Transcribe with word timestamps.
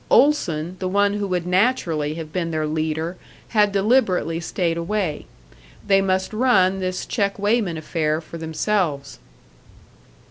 Olson, 0.09 0.77
the 0.79 0.87
one 0.87 1.13
who 1.13 1.27
would 1.27 1.45
naturally 1.45 2.15
have 2.15 2.33
been 2.33 2.49
their 2.49 2.65
leader, 2.65 3.17
had 3.49 3.71
deliberately 3.71 4.39
stayed 4.39 4.75
away. 4.75 5.27
They 5.85 6.01
must 6.01 6.33
run 6.33 6.79
this 6.79 7.05
check 7.05 7.37
weighman 7.37 7.77
affair 7.77 8.19
for 8.19 8.39
themselves! 8.39 9.19